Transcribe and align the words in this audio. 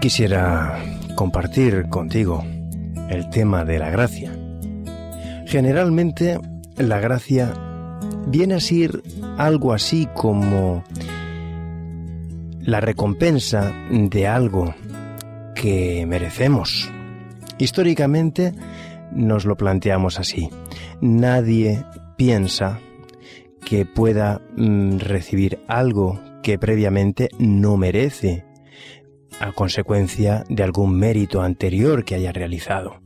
Quisiera 0.00 0.78
compartir 1.14 1.88
contigo 1.88 2.44
el 3.08 3.28
tema 3.30 3.64
de 3.64 3.78
la 3.78 3.90
gracia. 3.90 4.30
Generalmente 5.46 6.38
la 6.76 7.00
gracia 7.00 7.52
viene 8.26 8.54
a 8.54 8.60
ser 8.60 9.02
algo 9.38 9.72
así 9.72 10.08
como 10.14 10.84
la 12.60 12.80
recompensa 12.80 13.72
de 13.90 14.26
algo 14.26 14.74
que 15.54 16.04
merecemos. 16.06 16.90
Históricamente 17.58 18.52
nos 19.12 19.44
lo 19.44 19.56
planteamos 19.56 20.18
así. 20.18 20.50
Nadie 21.00 21.84
piensa 22.16 22.80
que 23.64 23.86
pueda 23.86 24.40
mm, 24.56 24.98
recibir 24.98 25.58
algo 25.66 26.20
que 26.42 26.58
previamente 26.58 27.28
no 27.38 27.76
merece 27.76 28.45
a 29.40 29.52
consecuencia 29.52 30.44
de 30.48 30.62
algún 30.62 30.98
mérito 30.98 31.42
anterior 31.42 32.04
que 32.04 32.14
haya 32.14 32.32
realizado. 32.32 33.00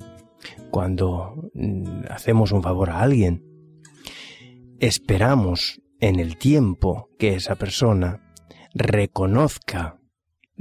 Cuando 0.70 1.50
mm, 1.54 2.04
hacemos 2.10 2.52
un 2.52 2.62
favor 2.62 2.90
a 2.90 3.00
alguien, 3.00 3.44
esperamos 4.78 5.80
en 5.98 6.18
el 6.20 6.36
tiempo 6.36 7.10
que 7.18 7.34
esa 7.34 7.56
persona 7.56 8.22
reconozca 8.72 9.98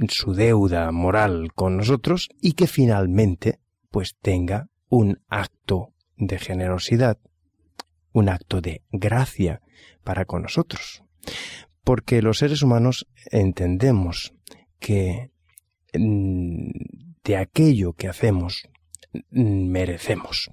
su 0.08 0.34
deuda 0.34 0.90
moral 0.90 1.52
con 1.54 1.76
nosotros 1.76 2.28
y 2.40 2.52
que 2.52 2.66
finalmente 2.66 3.60
pues 3.90 4.16
tenga 4.20 4.68
un 4.88 5.22
acto 5.28 5.94
de 6.16 6.38
generosidad, 6.38 7.18
un 8.12 8.28
acto 8.28 8.60
de 8.60 8.82
gracia 8.90 9.62
para 10.04 10.24
con 10.24 10.42
nosotros. 10.42 11.04
Porque 11.84 12.22
los 12.22 12.38
seres 12.38 12.62
humanos 12.62 13.06
entendemos 13.30 14.34
que 14.78 15.30
de 15.92 17.36
aquello 17.36 17.92
que 17.92 18.08
hacemos 18.08 18.68
mm, 19.30 19.68
merecemos. 19.68 20.50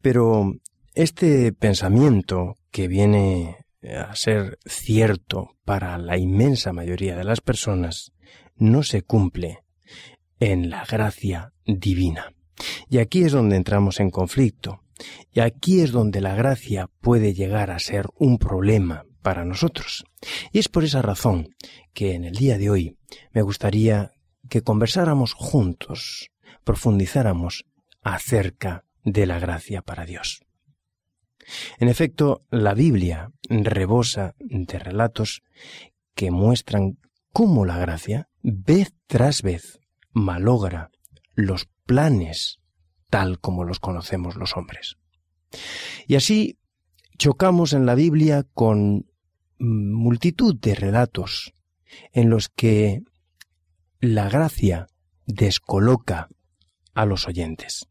Pero 0.00 0.52
este 0.94 1.52
pensamiento 1.52 2.58
que 2.70 2.88
viene 2.88 3.64
a 3.82 4.14
ser 4.16 4.58
cierto 4.64 5.56
para 5.64 5.98
la 5.98 6.18
inmensa 6.18 6.72
mayoría 6.72 7.16
de 7.16 7.24
las 7.24 7.40
personas, 7.40 8.12
no 8.56 8.82
se 8.82 9.02
cumple 9.02 9.60
en 10.40 10.70
la 10.70 10.84
gracia 10.84 11.52
divina. 11.66 12.32
Y 12.88 12.98
aquí 12.98 13.24
es 13.24 13.32
donde 13.32 13.56
entramos 13.56 14.00
en 14.00 14.10
conflicto. 14.10 14.80
Y 15.32 15.40
aquí 15.40 15.80
es 15.80 15.90
donde 15.90 16.20
la 16.20 16.34
gracia 16.34 16.88
puede 17.00 17.34
llegar 17.34 17.70
a 17.70 17.78
ser 17.78 18.06
un 18.16 18.38
problema 18.38 19.04
para 19.24 19.46
nosotros. 19.46 20.04
Y 20.52 20.58
es 20.60 20.68
por 20.68 20.84
esa 20.84 21.02
razón 21.02 21.48
que 21.94 22.14
en 22.14 22.24
el 22.24 22.34
día 22.34 22.58
de 22.58 22.68
hoy 22.70 22.98
me 23.32 23.40
gustaría 23.42 24.12
que 24.50 24.60
conversáramos 24.60 25.32
juntos, 25.32 26.30
profundizáramos 26.62 27.64
acerca 28.02 28.84
de 29.02 29.24
la 29.24 29.38
gracia 29.38 29.80
para 29.80 30.04
Dios. 30.04 30.42
En 31.78 31.88
efecto, 31.88 32.44
la 32.50 32.74
Biblia 32.74 33.32
rebosa 33.48 34.34
de 34.38 34.78
relatos 34.78 35.42
que 36.14 36.30
muestran 36.30 36.98
cómo 37.32 37.64
la 37.64 37.78
gracia, 37.78 38.28
vez 38.42 38.92
tras 39.06 39.40
vez, 39.42 39.80
malogra 40.12 40.90
los 41.34 41.66
planes 41.86 42.60
tal 43.08 43.40
como 43.40 43.64
los 43.64 43.80
conocemos 43.80 44.36
los 44.36 44.56
hombres. 44.56 44.96
Y 46.06 46.16
así 46.16 46.58
chocamos 47.16 47.72
en 47.72 47.86
la 47.86 47.94
Biblia 47.94 48.44
con 48.52 49.06
multitud 49.58 50.58
de 50.58 50.74
relatos 50.74 51.52
en 52.12 52.30
los 52.30 52.48
que 52.48 53.02
la 54.00 54.28
gracia 54.28 54.88
descoloca 55.26 56.28
a 56.94 57.06
los 57.06 57.26
oyentes. 57.26 57.88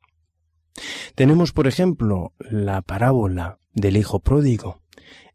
Tenemos, 1.16 1.52
por 1.52 1.68
ejemplo, 1.68 2.34
la 2.40 2.82
parábola 2.82 3.60
del 3.74 3.98
hijo 3.98 4.20
pródigo, 4.20 4.82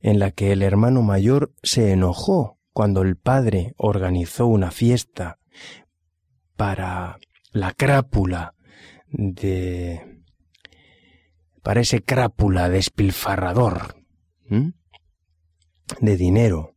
en 0.00 0.18
la 0.18 0.30
que 0.30 0.52
el 0.52 0.62
hermano 0.62 1.02
mayor 1.02 1.52
se 1.62 1.92
enojó 1.92 2.58
cuando 2.72 3.02
el 3.02 3.16
padre 3.16 3.74
organizó 3.76 4.46
una 4.46 4.70
fiesta 4.70 5.38
para 6.56 7.18
la 7.52 7.72
crápula 7.72 8.54
de... 9.10 10.22
para 11.62 11.80
ese 11.80 12.02
crápula 12.02 12.68
despilfarrador 12.68 13.96
de 16.00 16.16
dinero, 16.16 16.74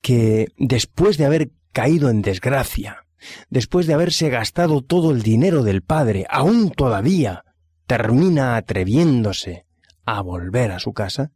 que 0.00 0.48
después 0.56 1.16
de 1.16 1.26
haber 1.26 1.50
caído 1.72 2.10
en 2.10 2.22
desgracia, 2.22 3.06
después 3.50 3.86
de 3.86 3.94
haberse 3.94 4.28
gastado 4.28 4.82
todo 4.82 5.10
el 5.12 5.22
dinero 5.22 5.62
del 5.62 5.82
padre, 5.82 6.26
aún 6.28 6.70
todavía 6.70 7.44
termina 7.86 8.56
atreviéndose 8.56 9.66
a 10.04 10.20
volver 10.20 10.72
a 10.72 10.78
su 10.78 10.92
casa, 10.92 11.32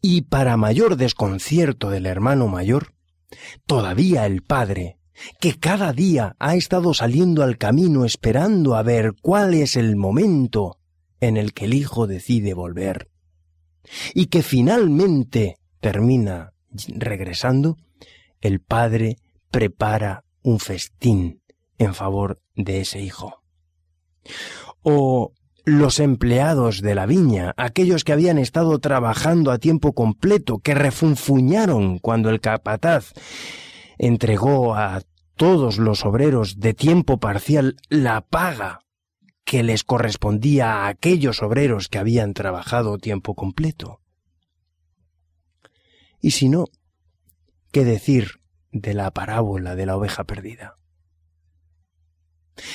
y 0.00 0.22
para 0.22 0.56
mayor 0.56 0.96
desconcierto 0.96 1.90
del 1.90 2.06
hermano 2.06 2.48
mayor, 2.48 2.94
todavía 3.66 4.26
el 4.26 4.42
padre, 4.42 4.98
que 5.40 5.58
cada 5.58 5.92
día 5.92 6.36
ha 6.38 6.54
estado 6.54 6.94
saliendo 6.94 7.42
al 7.42 7.58
camino 7.58 8.04
esperando 8.04 8.76
a 8.76 8.82
ver 8.82 9.14
cuál 9.20 9.54
es 9.54 9.76
el 9.76 9.96
momento 9.96 10.78
en 11.20 11.36
el 11.36 11.52
que 11.52 11.64
el 11.64 11.74
hijo 11.74 12.06
decide 12.06 12.54
volver, 12.54 13.10
y 14.14 14.26
que 14.26 14.42
finalmente 14.42 15.58
termina 15.80 16.52
regresando, 16.88 17.76
el 18.40 18.60
padre 18.60 19.18
prepara 19.50 20.24
un 20.42 20.60
festín 20.60 21.42
en 21.78 21.94
favor 21.94 22.40
de 22.54 22.80
ese 22.80 23.00
hijo. 23.00 23.42
O 24.82 25.32
los 25.64 26.00
empleados 26.00 26.80
de 26.80 26.94
la 26.94 27.06
viña, 27.06 27.52
aquellos 27.56 28.04
que 28.04 28.12
habían 28.12 28.38
estado 28.38 28.78
trabajando 28.78 29.50
a 29.50 29.58
tiempo 29.58 29.92
completo, 29.92 30.58
que 30.58 30.74
refunfuñaron 30.74 31.98
cuando 31.98 32.30
el 32.30 32.40
capataz 32.40 33.12
entregó 33.98 34.74
a 34.74 35.02
todos 35.36 35.78
los 35.78 36.04
obreros 36.04 36.58
de 36.58 36.74
tiempo 36.74 37.18
parcial 37.18 37.76
la 37.88 38.22
paga 38.22 38.80
que 39.48 39.62
les 39.62 39.82
correspondía 39.82 40.74
a 40.74 40.88
aquellos 40.88 41.42
obreros 41.42 41.88
que 41.88 41.96
habían 41.96 42.34
trabajado 42.34 42.98
tiempo 42.98 43.34
completo. 43.34 44.02
Y 46.20 46.32
si 46.32 46.50
no, 46.50 46.66
¿qué 47.72 47.82
decir 47.82 48.42
de 48.72 48.92
la 48.92 49.10
parábola 49.10 49.74
de 49.74 49.86
la 49.86 49.96
oveja 49.96 50.24
perdida? 50.24 50.76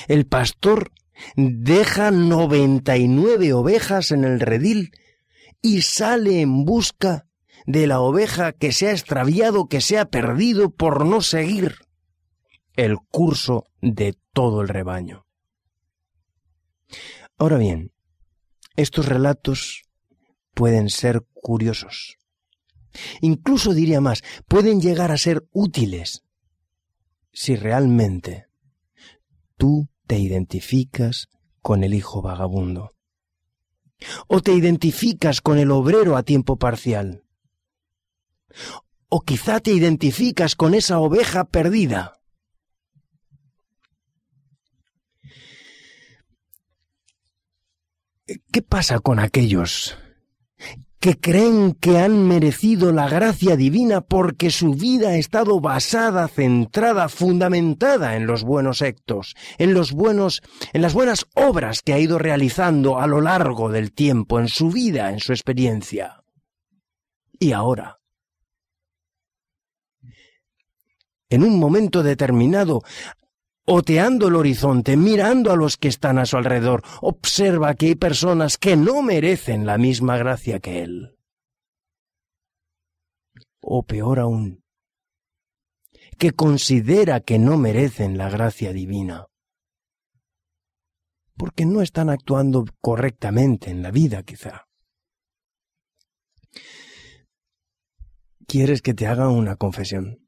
El 0.08 0.26
pastor 0.26 0.92
deja 1.36 2.10
noventa 2.10 2.98
y 2.98 3.08
nueve 3.08 3.54
ovejas 3.54 4.10
en 4.10 4.24
el 4.24 4.40
redil 4.40 4.94
y 5.62 5.84
sale 5.84 6.42
en 6.42 6.66
busca 6.66 7.28
de 7.68 7.86
la 7.86 8.00
oveja 8.00 8.52
que 8.52 8.72
se 8.72 8.88
ha 8.88 8.94
extraviado, 8.94 9.68
que 9.68 9.80
se 9.80 10.00
ha 10.00 10.06
perdido 10.06 10.72
por 10.72 11.06
no 11.06 11.22
seguir 11.22 11.76
el 12.76 12.98
curso 13.12 13.66
de 13.80 14.18
todo 14.34 14.62
el 14.62 14.70
rebaño. 14.70 15.23
Ahora 17.44 17.58
bien, 17.58 17.92
estos 18.78 19.06
relatos 19.06 19.84
pueden 20.54 20.90
ser 20.90 21.26
curiosos. 21.34 22.16
Incluso 23.20 23.74
diría 23.74 24.00
más, 24.00 24.24
pueden 24.48 24.80
llegar 24.80 25.12
a 25.12 25.18
ser 25.18 25.46
útiles 25.52 26.24
si 27.34 27.58
realmente 27.58 28.46
tú 29.58 29.90
te 30.08 30.18
identificas 30.20 31.28
con 31.62 31.84
el 31.84 31.94
hijo 31.94 32.22
vagabundo. 32.22 32.96
O 34.30 34.40
te 34.40 34.54
identificas 34.54 35.42
con 35.42 35.58
el 35.58 35.72
obrero 35.72 36.16
a 36.16 36.24
tiempo 36.24 36.56
parcial. 36.56 37.26
O 39.10 39.20
quizá 39.20 39.60
te 39.60 39.74
identificas 39.74 40.56
con 40.56 40.74
esa 40.74 40.98
oveja 41.00 41.44
perdida. 41.44 42.23
¿Qué 48.52 48.62
pasa 48.62 49.00
con 49.00 49.20
aquellos 49.20 49.98
que 51.04 51.20
creen 51.20 51.74
que 51.74 51.98
han 51.98 52.26
merecido 52.30 52.94
la 52.94 53.10
gracia 53.10 53.58
divina 53.58 54.00
porque 54.00 54.50
su 54.52 54.74
vida 54.74 55.10
ha 55.10 55.18
estado 55.18 55.60
basada, 55.60 56.30
centrada, 56.30 57.10
fundamentada 57.10 58.16
en 58.16 58.26
los 58.26 58.46
buenos 58.46 58.82
actos, 58.82 59.36
en 59.58 59.74
los 59.74 59.92
buenos, 59.92 60.42
en 60.72 60.82
las 60.82 60.94
buenas 60.94 61.26
obras 61.36 61.82
que 61.82 61.92
ha 61.92 62.00
ido 62.00 62.20
realizando 62.20 63.02
a 63.02 63.08
lo 63.08 63.20
largo 63.20 63.68
del 63.70 63.92
tiempo, 63.92 64.40
en 64.40 64.48
su 64.48 64.70
vida, 64.70 65.10
en 65.10 65.20
su 65.20 65.34
experiencia. 65.34 66.24
Y 67.38 67.52
ahora, 67.52 68.00
en 71.30 71.44
un 71.44 71.60
momento 71.60 72.02
determinado, 72.02 72.82
Oteando 73.66 74.28
el 74.28 74.36
horizonte, 74.36 74.98
mirando 74.98 75.52
a 75.52 75.56
los 75.56 75.78
que 75.78 75.88
están 75.88 76.18
a 76.18 76.26
su 76.26 76.36
alrededor, 76.36 76.84
observa 77.02 77.76
que 77.76 77.88
hay 77.88 77.96
personas 77.96 78.58
que 78.58 78.76
no 78.76 79.02
merecen 79.02 79.66
la 79.66 79.78
misma 79.78 80.18
gracia 80.18 80.60
que 80.60 80.84
él. 80.84 81.18
O 83.62 83.84
peor 83.84 84.20
aún, 84.20 84.64
que 86.18 86.32
considera 86.32 87.22
que 87.22 87.40
no 87.40 87.58
merecen 87.58 88.18
la 88.18 88.30
gracia 88.30 88.74
divina, 88.74 89.28
porque 91.38 91.66
no 91.66 91.82
están 91.82 92.10
actuando 92.10 92.66
correctamente 92.82 93.70
en 93.70 93.82
la 93.82 93.92
vida 93.92 94.24
quizá. 94.24 94.68
¿Quieres 98.46 98.82
que 98.82 98.94
te 98.94 99.08
haga 99.08 99.30
una 99.30 99.56
confesión? 99.56 100.23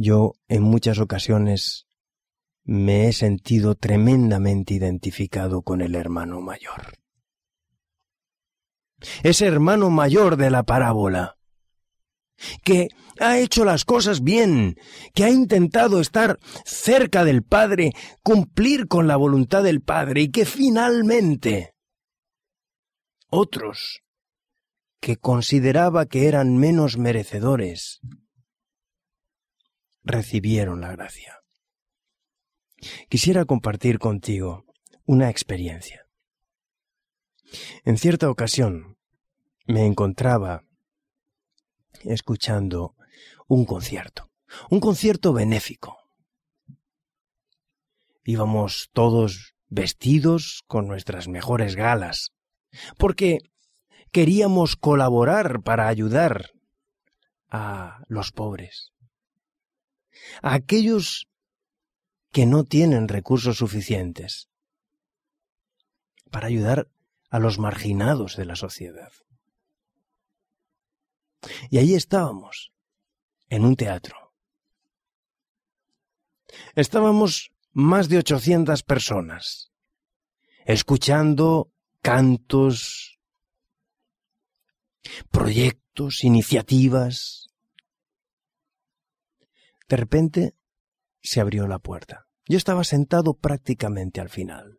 Yo 0.00 0.34
en 0.46 0.62
muchas 0.62 1.00
ocasiones 1.00 1.88
me 2.62 3.08
he 3.08 3.12
sentido 3.12 3.74
tremendamente 3.74 4.74
identificado 4.74 5.62
con 5.62 5.80
el 5.80 5.96
hermano 5.96 6.40
mayor. 6.40 6.98
Ese 9.24 9.46
hermano 9.46 9.90
mayor 9.90 10.36
de 10.36 10.50
la 10.50 10.62
parábola, 10.62 11.36
que 12.62 12.90
ha 13.18 13.40
hecho 13.40 13.64
las 13.64 13.84
cosas 13.84 14.22
bien, 14.22 14.76
que 15.14 15.24
ha 15.24 15.30
intentado 15.30 16.00
estar 16.00 16.38
cerca 16.64 17.24
del 17.24 17.42
Padre, 17.42 17.90
cumplir 18.22 18.86
con 18.86 19.08
la 19.08 19.16
voluntad 19.16 19.64
del 19.64 19.80
Padre 19.80 20.20
y 20.22 20.30
que 20.30 20.44
finalmente 20.44 21.74
otros 23.30 24.04
que 25.00 25.16
consideraba 25.16 26.06
que 26.06 26.28
eran 26.28 26.56
menos 26.56 26.98
merecedores 26.98 28.00
recibieron 30.08 30.80
la 30.80 30.90
gracia. 30.92 31.42
Quisiera 33.08 33.44
compartir 33.44 33.98
contigo 33.98 34.64
una 35.04 35.28
experiencia. 35.28 36.06
En 37.84 37.98
cierta 37.98 38.30
ocasión 38.30 38.96
me 39.66 39.84
encontraba 39.84 40.64
escuchando 42.04 42.96
un 43.46 43.64
concierto, 43.64 44.30
un 44.70 44.80
concierto 44.80 45.32
benéfico. 45.32 45.98
Íbamos 48.24 48.90
todos 48.92 49.54
vestidos 49.68 50.62
con 50.66 50.86
nuestras 50.86 51.28
mejores 51.28 51.76
galas, 51.76 52.32
porque 52.96 53.38
queríamos 54.10 54.76
colaborar 54.76 55.62
para 55.62 55.88
ayudar 55.88 56.52
a 57.50 58.02
los 58.08 58.32
pobres, 58.32 58.92
a 60.42 60.54
aquellos 60.54 61.28
que 62.32 62.46
no 62.46 62.64
tienen 62.64 63.08
recursos 63.08 63.58
suficientes, 63.58 64.48
para 66.30 66.46
ayudar 66.46 66.88
a 67.30 67.38
los 67.38 67.58
marginados 67.58 68.36
de 68.36 68.44
la 68.44 68.56
sociedad. 68.56 69.12
Y 71.70 71.78
ahí 71.78 71.94
estábamos, 71.94 72.72
en 73.48 73.64
un 73.64 73.76
teatro. 73.76 74.34
Estábamos 76.74 77.50
más 77.72 78.08
de 78.08 78.18
800 78.18 78.82
personas, 78.82 79.70
escuchando 80.64 81.72
cantos, 82.02 83.18
proyectos, 85.30 86.24
iniciativas. 86.24 87.47
De 89.88 89.96
repente 89.96 90.54
se 91.22 91.40
abrió 91.40 91.66
la 91.66 91.78
puerta. 91.78 92.26
Yo 92.46 92.56
estaba 92.56 92.84
sentado 92.84 93.34
prácticamente 93.34 94.20
al 94.20 94.28
final. 94.28 94.78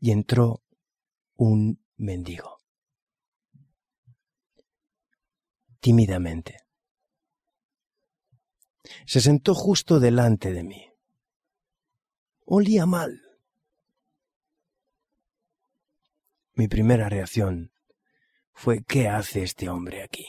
Y 0.00 0.12
entró 0.12 0.62
un 1.36 1.80
mendigo. 1.96 2.58
tímidamente. 5.80 6.64
Se 9.06 9.20
sentó 9.20 9.54
justo 9.54 10.00
delante 10.00 10.52
de 10.52 10.62
mí. 10.62 10.90
Olía 12.44 12.86
mal. 12.86 13.22
Mi 16.54 16.68
primera 16.68 17.08
reacción 17.08 17.72
fue 18.52 18.82
¿qué 18.82 19.08
hace 19.08 19.42
este 19.42 19.68
hombre 19.68 20.02
aquí? 20.02 20.26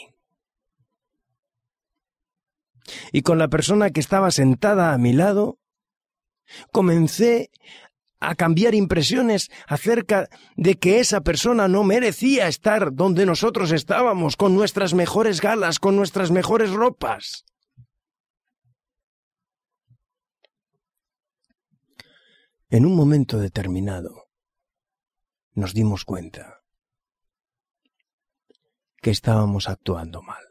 Y 3.12 3.22
con 3.22 3.38
la 3.38 3.48
persona 3.48 3.90
que 3.90 4.00
estaba 4.00 4.32
sentada 4.32 4.94
a 4.94 4.98
mi 4.98 5.14
lado, 5.14 5.60
comencé 6.72 7.52
a 8.20 8.36
cambiar 8.36 8.76
impresiones 8.76 9.50
acerca 9.68 10.28
de 10.56 10.76
que 10.76 11.00
esa 11.00 11.22
persona 11.22 11.68
no 11.68 11.84
merecía 11.84 12.48
estar 12.48 12.94
donde 12.94 13.26
nosotros 13.26 13.72
estábamos, 13.72 14.36
con 14.36 14.56
nuestras 14.56 14.94
mejores 14.94 15.42
galas, 15.42 15.80
con 15.80 15.96
nuestras 15.96 16.32
mejores 16.32 16.72
ropas. 16.72 17.46
En 22.70 22.86
un 22.86 22.96
momento 22.96 23.40
determinado 23.40 24.28
nos 25.54 25.74
dimos 25.74 26.06
cuenta 26.06 26.62
que 29.02 29.12
estábamos 29.12 29.68
actuando 29.68 30.22
mal. 30.22 30.49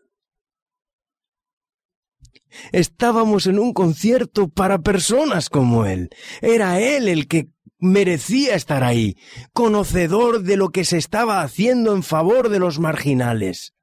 Estábamos 2.72 3.46
en 3.46 3.58
un 3.58 3.72
concierto 3.72 4.48
para 4.48 4.78
personas 4.78 5.48
como 5.48 5.86
él. 5.86 6.10
Era 6.40 6.80
él 6.80 7.08
el 7.08 7.26
que 7.28 7.50
merecía 7.78 8.54
estar 8.54 8.82
ahí, 8.84 9.16
conocedor 9.52 10.42
de 10.42 10.56
lo 10.56 10.70
que 10.70 10.84
se 10.84 10.98
estaba 10.98 11.42
haciendo 11.42 11.94
en 11.94 12.02
favor 12.02 12.48
de 12.48 12.58
los 12.58 12.78
marginales. 12.78 13.74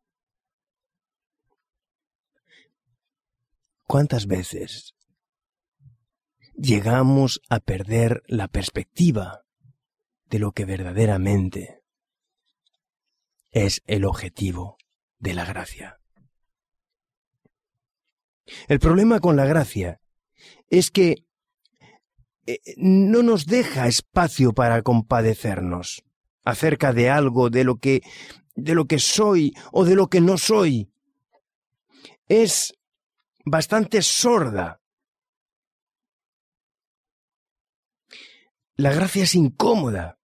¿Cuántas 3.87 4.25
veces 4.25 4.95
llegamos 6.55 7.41
a 7.49 7.59
perder 7.59 8.23
la 8.27 8.47
perspectiva 8.47 9.43
de 10.25 10.39
lo 10.39 10.51
que 10.53 10.65
verdaderamente 10.65 11.81
es 13.51 13.81
el 13.85 14.05
objetivo 14.05 14.77
de 15.19 15.33
la 15.35 15.45
gracia? 15.45 15.99
El 18.67 18.79
problema 18.79 19.19
con 19.19 19.35
la 19.35 19.45
gracia 19.45 19.99
es 20.69 20.91
que 20.91 21.25
eh, 22.45 22.59
no 22.77 23.23
nos 23.23 23.45
deja 23.45 23.87
espacio 23.87 24.53
para 24.53 24.81
compadecernos 24.83 26.03
acerca 26.43 26.93
de 26.93 27.09
algo, 27.09 27.49
de 27.49 27.63
lo 27.63 27.77
que, 27.77 28.01
de 28.55 28.75
lo 28.75 28.85
que 28.85 28.99
soy 28.99 29.53
o 29.71 29.83
de 29.83 29.95
lo 29.95 30.07
que 30.07 30.21
no 30.21 30.37
soy. 30.37 30.91
Es 32.27 32.73
bastante 33.45 34.01
sorda. 34.01 34.79
La 38.75 38.91
gracia 38.93 39.23
es 39.23 39.35
incómoda. 39.35 40.19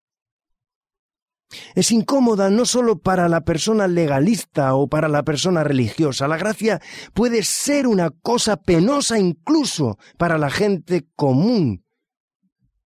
Es 1.76 1.92
incómoda 1.92 2.50
no 2.50 2.66
solo 2.66 3.00
para 3.00 3.28
la 3.28 3.42
persona 3.42 3.88
legalista 3.88 4.76
o 4.76 4.88
para 4.88 5.08
la 5.08 5.24
persona 5.24 5.64
religiosa. 5.64 6.28
La 6.28 6.38
gracia 6.38 6.82
puede 7.14 7.44
ser 7.44 7.88
una 7.88 8.10
cosa 8.10 8.58
penosa 8.58 9.20
incluso 9.20 9.98
para 10.18 10.38
la 10.38 10.50
gente 10.50 11.08
común 11.16 11.84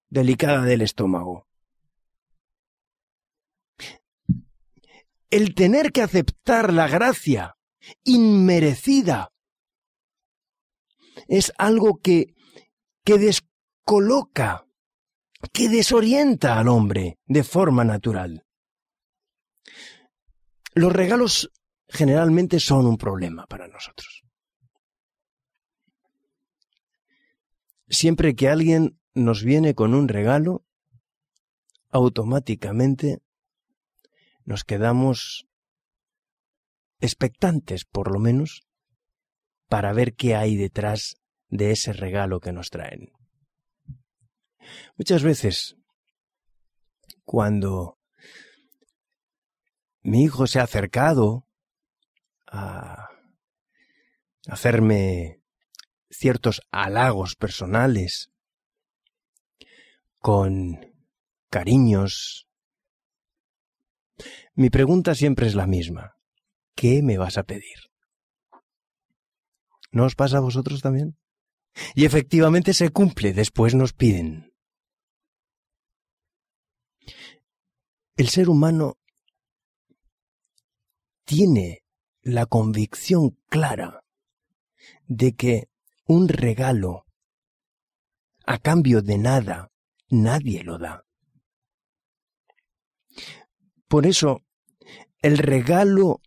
delicada 0.09 0.63
del 0.63 0.83
estómago. 0.83 1.49
El 5.31 5.55
tener 5.55 5.93
que 5.93 6.03
aceptar 6.03 6.73
la 6.73 6.87
gracia 6.89 7.57
inmerecida 8.05 9.33
es 11.27 11.53
algo 11.57 11.99
que, 12.03 12.35
que 13.05 13.19
descoloca, 13.19 14.67
que 15.53 15.71
desorienta 15.71 16.59
al 16.59 16.69
hombre 16.69 17.19
de 17.25 17.43
forma 17.45 17.85
natural. 17.85 18.45
Los 20.75 20.93
regalos 20.93 21.51
generalmente 21.89 22.59
son 22.61 22.87
un 22.87 22.97
problema 22.97 23.47
para 23.47 23.69
nosotros. 23.69 24.23
Siempre 27.89 28.35
que 28.35 28.49
alguien 28.49 28.99
nos 29.13 29.45
viene 29.45 29.75
con 29.75 29.95
un 29.95 30.09
regalo, 30.09 30.65
automáticamente 31.91 33.19
nos 34.45 34.65
quedamos 34.65 35.47
expectantes, 37.01 37.85
por 37.85 38.11
lo 38.11 38.19
menos, 38.19 38.67
para 39.69 39.93
ver 39.93 40.15
qué 40.15 40.35
hay 40.35 40.57
detrás 40.57 41.17
de 41.49 41.73
ese 41.73 41.93
regalo 41.93 42.41
que 42.41 42.53
nos 42.53 42.71
traen. 42.71 43.13
Muchas 44.97 45.23
veces, 45.23 45.77
cuando 47.25 47.99
mi 50.03 50.25
hijo 50.25 50.47
se 50.47 50.59
ha 50.59 50.65
acercado 50.65 51.47
a 52.47 53.09
hacerme 54.47 55.41
ciertos 56.11 56.63
halagos 56.71 57.37
personales 57.37 58.33
con 60.19 60.95
cariños. 61.49 62.49
Mi 64.55 64.71
pregunta 64.71 65.15
siempre 65.15 65.47
es 65.47 65.55
la 65.55 65.67
misma. 65.67 66.17
¿Qué 66.75 67.03
me 67.03 67.19
vas 67.19 67.39
a 67.39 67.45
pedir? 67.45 67.91
¿No 69.91 70.05
os 70.05 70.15
pasa 70.15 70.39
a 70.39 70.41
vosotros 70.41 70.81
también? 70.81 71.19
Y 71.95 72.05
efectivamente 72.05 72.75
se 72.75 72.91
cumple, 72.91 73.33
después 73.33 73.75
nos 73.75 73.93
piden. 73.93 74.53
El 78.17 78.29
ser 78.29 78.49
humano 78.49 78.99
tiene 81.33 81.83
la 82.21 82.45
convicción 82.45 83.39
clara 83.49 84.05
de 85.07 85.35
que 85.35 85.71
un 86.05 86.29
regalo 86.29 87.07
a 88.45 88.59
cambio 88.59 89.01
de 89.01 89.17
nada 89.17 89.73
nadie 90.11 90.63
lo 90.63 90.77
da. 90.77 91.07
Por 93.89 94.07
eso, 94.07 94.43
el 95.23 95.39
regalo 95.39 96.21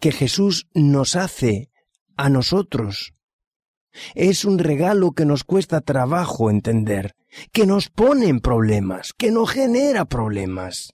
que 0.00 0.10
Jesús 0.10 0.68
nos 0.72 1.16
hace 1.16 1.68
a 2.16 2.30
nosotros 2.30 3.12
es 4.14 4.46
un 4.46 4.58
regalo 4.58 5.12
que 5.12 5.26
nos 5.26 5.44
cuesta 5.44 5.82
trabajo 5.82 6.48
entender, 6.48 7.14
que 7.52 7.66
nos 7.66 7.90
pone 7.90 8.28
en 8.28 8.40
problemas, 8.40 9.12
que 9.12 9.30
no 9.30 9.44
genera 9.44 10.06
problemas. 10.06 10.92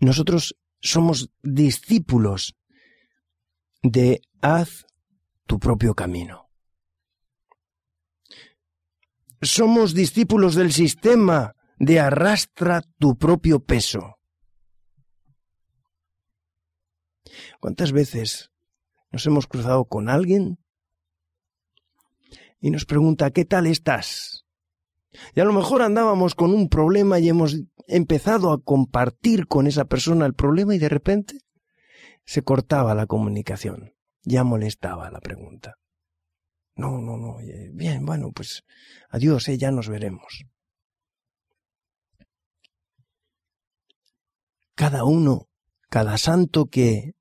Nosotros 0.00 0.56
somos 0.82 1.30
discípulos 1.42 2.56
de 3.82 4.20
haz 4.42 4.84
tu 5.46 5.58
propio 5.58 5.94
camino. 5.94 6.50
Somos 9.40 9.94
discípulos 9.94 10.54
del 10.54 10.72
sistema 10.72 11.54
de 11.78 12.00
arrastra 12.00 12.82
tu 12.98 13.16
propio 13.16 13.60
peso. 13.60 14.18
¿Cuántas 17.60 17.92
veces 17.92 18.50
nos 19.10 19.26
hemos 19.26 19.46
cruzado 19.46 19.84
con 19.84 20.08
alguien 20.08 20.58
y 22.60 22.70
nos 22.70 22.84
pregunta, 22.84 23.30
¿qué 23.30 23.44
tal 23.44 23.66
estás? 23.66 24.41
Y 25.34 25.40
a 25.40 25.44
lo 25.44 25.52
mejor 25.52 25.82
andábamos 25.82 26.34
con 26.34 26.52
un 26.52 26.68
problema 26.68 27.18
y 27.18 27.28
hemos 27.28 27.56
empezado 27.86 28.52
a 28.52 28.62
compartir 28.62 29.46
con 29.46 29.66
esa 29.66 29.84
persona 29.84 30.26
el 30.26 30.34
problema 30.34 30.74
y 30.74 30.78
de 30.78 30.88
repente 30.88 31.38
se 32.24 32.42
cortaba 32.42 32.94
la 32.94 33.06
comunicación. 33.06 33.94
Ya 34.24 34.44
molestaba 34.44 35.10
la 35.10 35.20
pregunta. 35.20 35.76
No, 36.74 37.00
no, 37.00 37.16
no. 37.16 37.36
Bien, 37.72 38.04
bueno, 38.06 38.30
pues 38.32 38.64
adiós, 39.10 39.48
eh, 39.48 39.58
ya 39.58 39.70
nos 39.70 39.88
veremos. 39.88 40.44
Cada 44.74 45.04
uno, 45.04 45.48
cada 45.90 46.16
santo 46.16 46.66
que 46.66 47.12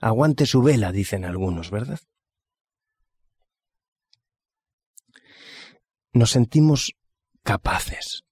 aguante 0.00 0.44
su 0.44 0.62
vela, 0.62 0.92
dicen 0.92 1.24
algunos, 1.24 1.70
¿verdad? 1.70 2.00
Nos 6.12 6.30
sentimos 6.30 6.92
capaces. 7.42 8.24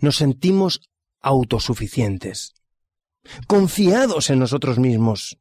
Nos 0.00 0.16
sentimos 0.16 0.80
autosuficientes, 1.20 2.54
confiados 3.46 4.30
en 4.30 4.38
nosotros 4.38 4.78
mismos, 4.78 5.38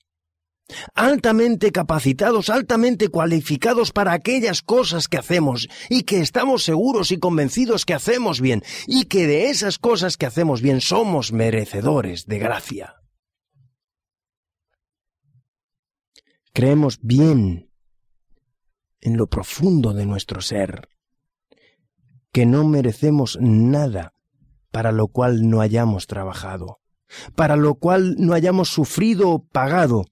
altamente 0.94 1.72
capacitados, 1.72 2.50
altamente 2.50 3.10
cualificados 3.10 3.92
para 3.92 4.14
aquellas 4.14 4.62
cosas 4.62 5.08
que 5.08 5.18
hacemos 5.18 5.68
y 5.90 6.04
que 6.04 6.22
estamos 6.22 6.64
seguros 6.64 7.12
y 7.12 7.18
convencidos 7.18 7.86
que 7.86 7.94
hacemos 7.94 8.42
bien 8.42 8.64
y 8.88 9.06
que 9.06 9.28
de 9.28 9.50
esas 9.50 9.80
cosas 9.80 10.18
que 10.18 10.26
hacemos 10.26 10.62
bien 10.62 10.82
somos 10.82 11.32
merecedores 11.32 12.26
de 12.26 12.40
gracia. 12.40 12.96
Creemos 16.54 17.00
bien 17.02 17.70
en 19.00 19.18
lo 19.18 19.28
profundo 19.28 19.94
de 19.94 20.06
nuestro 20.06 20.42
ser, 20.42 20.90
que 22.32 22.46
no 22.46 22.64
merecemos 22.64 23.38
nada 23.42 24.14
para 24.72 24.92
lo 24.92 25.08
cual 25.08 25.50
no 25.50 25.62
hayamos 25.62 26.08
trabajado, 26.08 26.80
para 27.36 27.56
lo 27.56 27.76
cual 27.76 28.16
no 28.18 28.34
hayamos 28.34 28.70
sufrido 28.70 29.30
o 29.30 29.44
pagado. 29.44 30.06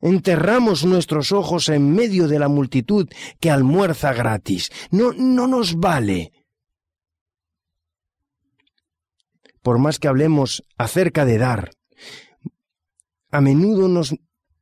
Enterramos 0.00 0.84
nuestros 0.84 1.32
ojos 1.32 1.70
en 1.70 1.94
medio 1.94 2.28
de 2.28 2.38
la 2.38 2.48
multitud 2.48 3.08
que 3.40 3.50
almuerza 3.50 4.12
gratis. 4.12 4.70
No, 4.90 5.12
no 5.14 5.46
nos 5.46 5.76
vale. 5.76 6.32
Por 9.62 9.78
más 9.78 9.98
que 9.98 10.08
hablemos 10.08 10.62
acerca 10.76 11.24
de 11.24 11.38
dar, 11.38 11.70
a 13.30 13.40
menudo 13.40 13.88
nos 13.88 14.14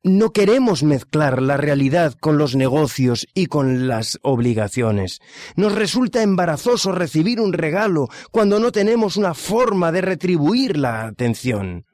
no 0.02 0.32
queremos 0.32 0.82
mezclar 0.82 1.40
la 1.40 1.56
realidad 1.56 2.14
con 2.14 2.36
los 2.36 2.56
negocios 2.56 3.28
y 3.34 3.46
con 3.46 3.86
las 3.86 4.18
obligaciones. 4.22 5.20
Nos 5.54 5.74
resulta 5.74 6.22
embarazoso 6.22 6.90
recibir 6.92 7.40
un 7.40 7.52
regalo 7.52 8.08
cuando 8.32 8.58
no 8.58 8.72
tenemos 8.72 9.16
una 9.16 9.34
forma 9.34 9.92
de 9.92 10.00
retribuir 10.00 10.76
la 10.76 11.06
atención. 11.06 11.86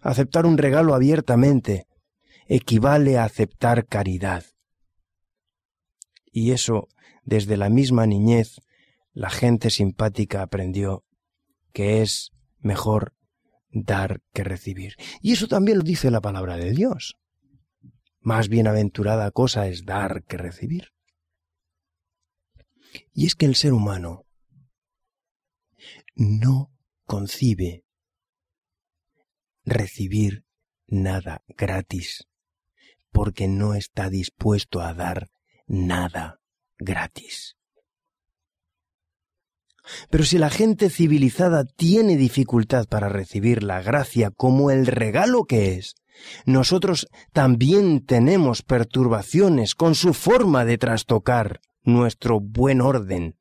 Aceptar 0.00 0.46
un 0.46 0.56
regalo 0.56 0.94
abiertamente 0.94 1.86
equivale 2.46 3.18
a 3.18 3.24
aceptar 3.24 3.86
caridad. 3.86 4.44
Y 6.32 6.52
eso, 6.52 6.88
desde 7.24 7.58
la 7.58 7.68
misma 7.68 8.06
niñez, 8.06 8.60
la 9.12 9.28
gente 9.28 9.68
simpática 9.68 10.40
aprendió 10.40 11.04
que 11.72 12.00
es 12.00 12.32
mejor 12.60 13.12
dar 13.70 14.20
que 14.32 14.44
recibir. 14.44 14.94
Y 15.20 15.32
eso 15.32 15.46
también 15.48 15.78
lo 15.78 15.84
dice 15.84 16.10
la 16.10 16.20
palabra 16.20 16.56
de 16.56 16.72
Dios. 16.72 17.16
Más 18.20 18.48
bienaventurada 18.48 19.30
cosa 19.30 19.68
es 19.68 19.84
dar 19.84 20.24
que 20.24 20.36
recibir. 20.36 20.92
Y 23.12 23.26
es 23.26 23.34
que 23.34 23.46
el 23.46 23.54
ser 23.54 23.72
humano 23.72 24.24
no 26.14 26.72
concibe 27.04 27.84
recibir 29.64 30.44
nada 30.86 31.42
gratis, 31.48 32.26
porque 33.10 33.46
no 33.48 33.74
está 33.74 34.08
dispuesto 34.08 34.80
a 34.80 34.94
dar 34.94 35.30
nada 35.66 36.40
gratis. 36.78 37.57
Pero 40.10 40.24
si 40.24 40.38
la 40.38 40.50
gente 40.50 40.90
civilizada 40.90 41.64
tiene 41.64 42.16
dificultad 42.16 42.86
para 42.86 43.08
recibir 43.08 43.62
la 43.62 43.82
gracia 43.82 44.30
como 44.30 44.70
el 44.70 44.86
regalo 44.86 45.44
que 45.44 45.74
es, 45.74 45.96
nosotros 46.46 47.08
también 47.32 48.04
tenemos 48.04 48.62
perturbaciones 48.62 49.74
con 49.74 49.94
su 49.94 50.14
forma 50.14 50.64
de 50.64 50.78
trastocar 50.78 51.60
nuestro 51.82 52.40
buen 52.40 52.80
orden 52.80 53.36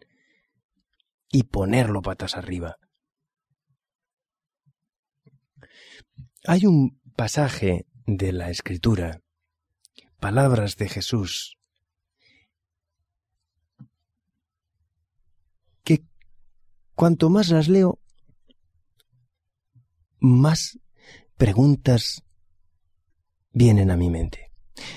y 1.29 1.43
ponerlo 1.43 2.01
patas 2.01 2.35
arriba. 2.35 2.77
Hay 6.45 6.65
un 6.65 7.01
pasaje 7.15 7.85
de 8.05 8.31
la 8.31 8.49
Escritura, 8.49 9.21
palabras 10.19 10.77
de 10.77 10.87
Jesús, 10.87 11.56
cuanto 16.97 17.29
más 17.29 17.49
las 17.49 17.67
leo, 17.67 17.99
más 20.19 20.79
preguntas 21.37 22.23
vienen 23.53 23.91
a 23.91 23.97
mi 23.97 24.09
mente. 24.09 24.51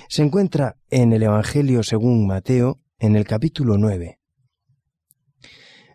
Se 0.09 0.23
encuentra 0.23 0.77
en 0.89 1.13
el 1.13 1.21
Evangelio 1.21 1.83
según 1.83 2.25
Mateo, 2.25 2.79
en 2.97 3.15
el 3.15 3.25
capítulo 3.25 3.77
9. 3.77 4.19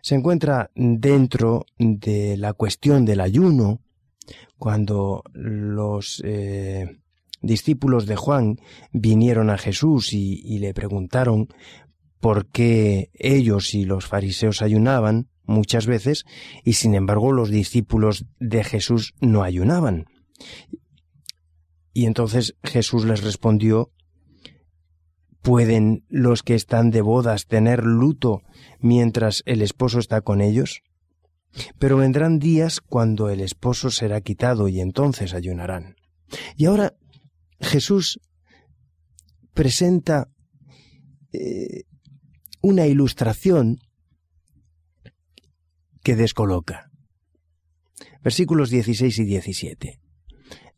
Se 0.01 0.15
encuentra 0.15 0.71
dentro 0.75 1.65
de 1.77 2.37
la 2.37 2.53
cuestión 2.53 3.03
del 3.03 3.19
ayuno, 3.19 3.81
cuando 4.57 5.23
los 5.33 6.21
eh, 6.23 7.01
discípulos 7.41 8.05
de 8.05 8.15
Juan 8.15 8.61
vinieron 8.93 9.49
a 9.49 9.57
Jesús 9.57 10.13
y, 10.13 10.39
y 10.41 10.59
le 10.59 10.73
preguntaron 10.73 11.49
por 12.21 12.47
qué 12.47 13.11
ellos 13.13 13.73
y 13.73 13.83
los 13.83 14.05
fariseos 14.05 14.61
ayunaban, 14.61 15.27
muchas 15.47 15.87
veces 15.87 16.25
y 16.63 16.73
sin 16.73 16.93
embargo 16.93 17.31
los 17.31 17.49
discípulos 17.49 18.25
de 18.39 18.63
Jesús 18.63 19.13
no 19.19 19.43
ayunaban. 19.43 20.05
Y 21.93 22.05
entonces 22.05 22.55
Jesús 22.63 23.05
les 23.05 23.23
respondió, 23.23 23.91
¿pueden 25.41 26.05
los 26.09 26.43
que 26.43 26.53
están 26.53 26.91
de 26.91 27.01
bodas 27.01 27.47
tener 27.47 27.83
luto 27.83 28.43
mientras 28.79 29.41
el 29.45 29.61
esposo 29.61 29.97
está 29.97 30.21
con 30.21 30.41
ellos? 30.41 30.81
Pero 31.79 31.97
vendrán 31.97 32.37
días 32.37 32.81
cuando 32.81 33.29
el 33.29 33.39
esposo 33.39 33.89
será 33.89 34.21
quitado 34.21 34.67
y 34.67 34.79
entonces 34.79 35.33
ayunarán. 35.33 35.95
Y 36.55 36.65
ahora 36.65 36.93
Jesús 37.59 38.19
presenta 39.53 40.29
eh, 41.33 41.85
una 42.61 42.85
ilustración 42.85 43.79
que 46.07 46.15
descoloca. 46.15 46.89
Versículos 48.23 48.69
16 48.69 49.19
y 49.19 49.25
17. 49.25 49.99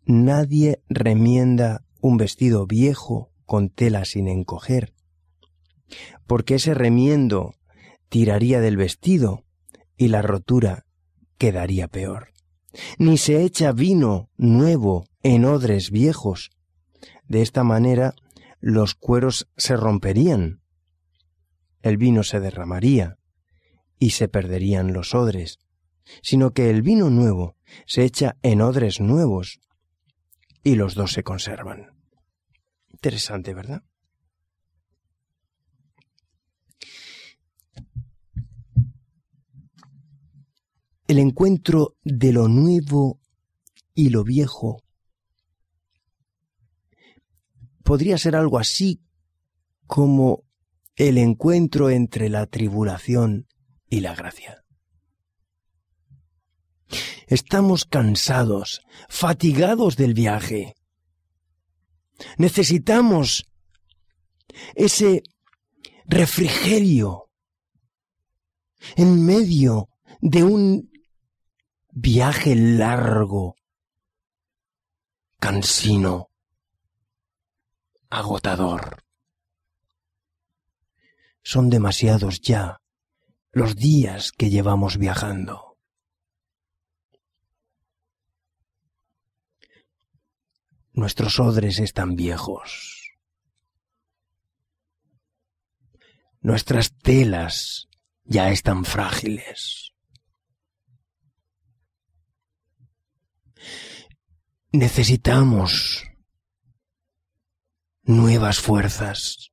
Nadie 0.08 0.82
remienda 0.90 1.86
un 2.02 2.18
vestido 2.18 2.66
viejo 2.66 3.30
con 3.46 3.70
tela 3.70 4.06
sin 4.06 4.28
encoger, 4.28 4.92
porque 6.26 6.56
ese 6.56 6.74
remiendo 6.74 7.54
tiraría 8.10 8.60
del 8.60 8.76
vestido 8.76 9.44
y 9.98 10.08
la 10.08 10.24
rotura 10.24 10.88
quedaría 11.38 11.88
peor. 11.88 12.30
Ni 12.98 13.20
se 13.20 13.44
echa 13.44 13.72
vino 13.72 14.32
nuevo 14.36 15.06
en 15.22 15.46
odres 15.46 15.92
viejos. 15.92 16.50
De 17.28 17.44
esta 17.44 17.64
manera 17.64 18.16
los 18.62 18.96
cueros 18.96 19.48
se 19.58 19.78
romperían, 19.78 20.64
el 21.84 21.98
vino 21.98 22.24
se 22.24 22.40
derramaría 22.40 23.19
y 24.00 24.12
se 24.12 24.30
perderían 24.30 24.94
los 24.94 25.14
odres, 25.14 25.60
sino 26.24 26.52
que 26.52 26.70
el 26.70 26.82
vino 26.82 27.10
nuevo 27.10 27.58
se 27.86 28.04
echa 28.06 28.38
en 28.42 28.62
odres 28.62 29.00
nuevos 29.00 29.60
y 30.64 30.76
los 30.76 30.96
dos 30.96 31.12
se 31.12 31.24
conservan. 31.24 31.96
Interesante, 32.88 33.54
¿verdad? 33.54 33.84
El 41.08 41.18
encuentro 41.18 41.98
de 42.04 42.32
lo 42.34 42.48
nuevo 42.48 43.20
y 43.96 44.10
lo 44.10 44.24
viejo 44.24 44.84
podría 47.84 48.20
ser 48.20 48.36
algo 48.36 48.60
así 48.60 49.02
como 49.88 50.44
el 50.96 51.18
encuentro 51.18 51.90
entre 51.90 52.30
la 52.30 52.46
tribulación 52.46 53.49
y 53.90 54.02
la 54.02 54.16
gracia. 54.16 54.64
Estamos 57.28 57.86
cansados, 57.86 58.82
fatigados 59.08 59.96
del 59.98 60.14
viaje. 60.14 60.76
Necesitamos 62.38 63.46
ese 64.76 65.24
refrigerio 66.06 67.30
en 68.96 69.26
medio 69.26 69.90
de 70.22 70.44
un 70.44 70.92
viaje 71.92 72.56
largo, 72.56 73.56
cansino, 75.40 76.30
agotador. 78.10 79.04
Son 81.44 81.70
demasiados 81.70 82.42
ya 82.42 82.82
los 83.52 83.76
días 83.76 84.32
que 84.32 84.50
llevamos 84.50 84.98
viajando. 84.98 85.78
Nuestros 90.94 91.40
odres 91.40 91.80
están 91.80 92.16
viejos. 92.16 93.18
Nuestras 96.42 96.94
telas 96.98 97.88
ya 98.24 98.52
están 98.52 98.86
frágiles. 98.86 99.94
Necesitamos 104.72 106.04
nuevas 108.04 108.60
fuerzas. 108.60 109.52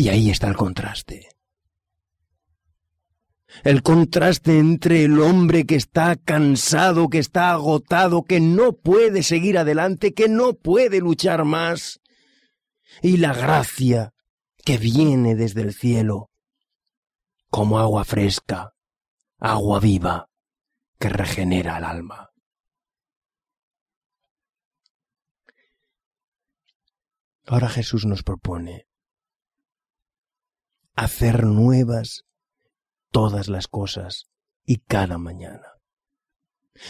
Y 0.00 0.08
ahí 0.08 0.30
está 0.30 0.48
el 0.48 0.56
contraste 0.56 1.28
el 3.64 3.82
contraste 3.82 4.58
entre 4.58 5.04
el 5.04 5.20
hombre 5.20 5.66
que 5.66 5.74
está 5.74 6.16
cansado, 6.16 7.10
que 7.10 7.18
está 7.18 7.50
agotado, 7.50 8.22
que 8.22 8.40
no 8.40 8.72
puede 8.72 9.22
seguir 9.22 9.58
adelante, 9.58 10.14
que 10.14 10.28
no 10.28 10.54
puede 10.54 11.00
luchar 11.00 11.44
más, 11.44 12.00
y 13.02 13.18
la 13.18 13.34
gracia 13.34 14.14
que 14.64 14.78
viene 14.78 15.34
desde 15.34 15.60
el 15.60 15.74
cielo, 15.74 16.30
como 17.50 17.78
agua 17.78 18.04
fresca, 18.04 18.72
agua 19.38 19.80
viva, 19.80 20.30
que 20.98 21.10
regenera 21.10 21.76
el 21.76 21.84
alma. 21.84 22.30
Ahora 27.46 27.68
Jesús 27.68 28.06
nos 28.06 28.22
propone 28.22 28.86
hacer 31.00 31.44
nuevas 31.46 32.26
todas 33.10 33.48
las 33.48 33.68
cosas 33.68 34.26
y 34.66 34.80
cada 34.80 35.16
mañana. 35.16 35.66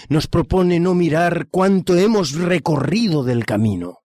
Nos 0.08 0.26
propone 0.26 0.80
no 0.80 0.94
mirar 0.94 1.46
cuánto 1.48 1.96
hemos 1.96 2.32
recorrido 2.32 3.22
del 3.22 3.46
camino. 3.46 3.98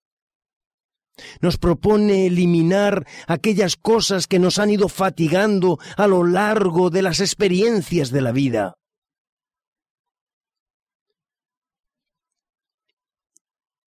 Nos 1.41 1.57
propone 1.57 2.27
eliminar 2.27 3.07
aquellas 3.27 3.77
cosas 3.77 4.27
que 4.27 4.37
nos 4.37 4.59
han 4.59 4.69
ido 4.69 4.89
fatigando 4.89 5.79
a 5.97 6.05
lo 6.05 6.23
largo 6.23 6.91
de 6.91 7.01
las 7.01 7.19
experiencias 7.19 8.11
de 8.11 8.21
la 8.21 8.31
vida. 8.31 8.75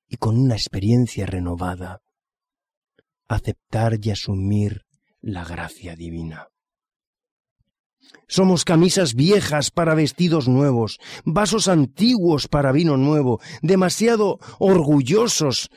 Y 0.09 0.17
con 0.17 0.37
una 0.37 0.55
experiencia 0.55 1.27
renovada, 1.27 2.01
aceptar 3.29 3.99
y 4.03 4.11
asumir 4.11 4.88
la 5.21 5.45
gracia 5.45 5.97
divina. 5.97 6.49
Somos 8.27 8.65
camisas 8.65 9.15
viejas 9.15 9.71
para 9.71 9.95
vestidos 9.95 10.49
nuevos, 10.49 10.99
vasos 11.25 11.69
antiguos 11.69 12.49
para 12.49 12.73
vino 12.73 12.97
nuevo, 12.97 13.41
demasiado 13.63 14.39
orgullosos 14.59 15.71